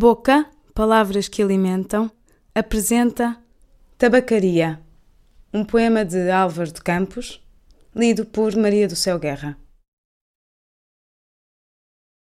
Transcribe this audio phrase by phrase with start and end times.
[0.00, 2.10] Boca, palavras que alimentam,
[2.54, 3.36] apresenta
[3.98, 4.80] Tabacaria,
[5.52, 7.38] um poema de Álvaro de Campos,
[7.94, 9.58] lido por Maria do Céu Guerra.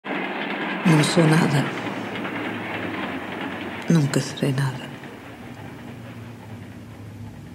[0.04, 1.64] Não sou nada.
[3.89, 4.91] Nunca serei nada.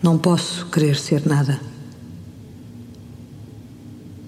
[0.01, 1.59] Não posso querer ser nada.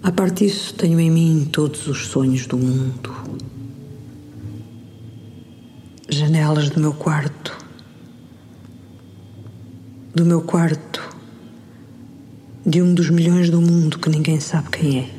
[0.03, 3.56] A parte disso, tenho em mim todos os sonhos do mundo.
[6.27, 7.57] Janelas do meu quarto.
[10.13, 11.01] Do meu quarto.
[12.65, 15.09] De um dos milhões do mundo que ninguém sabe quem é.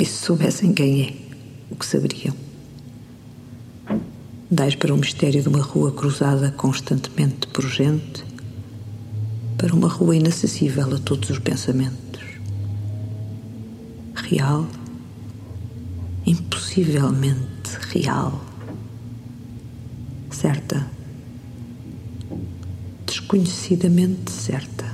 [0.00, 1.14] E se soubessem quem é,
[1.70, 2.34] o que saberiam?
[4.50, 8.24] Dais para o mistério de uma rua cruzada constantemente por gente,
[9.58, 12.22] para uma rua inacessível a todos os pensamentos.
[14.14, 14.66] Real,
[16.24, 18.53] impossivelmente real.
[20.34, 20.84] Certa,
[23.06, 24.84] desconhecidamente certa,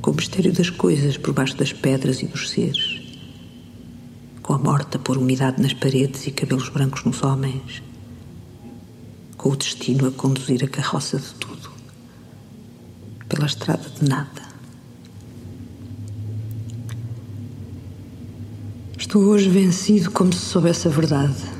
[0.00, 3.02] com o mistério das coisas por baixo das pedras e dos seres,
[4.40, 7.82] com a morta por umidade nas paredes e cabelos brancos nos homens.
[9.36, 11.68] Com o destino a conduzir a carroça de tudo,
[13.28, 14.42] pela estrada de nada.
[18.96, 21.55] Estou hoje vencido como se soubesse a verdade.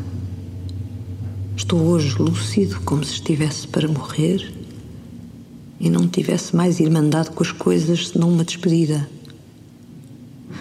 [1.66, 4.54] Estou hoje lúcido como se estivesse para morrer
[5.80, 9.10] e não tivesse mais irmandade com as coisas senão uma despedida.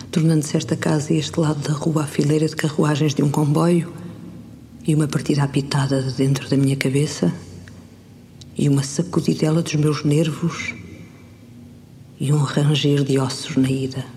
[0.09, 3.93] Tornando-se esta casa e este lado da rua a fileira de carruagens de um comboio
[4.83, 7.31] e uma partida apitada de dentro da minha cabeça
[8.57, 10.73] e uma sacudidela dos meus nervos
[12.19, 14.14] e um ranger de ossos na ida.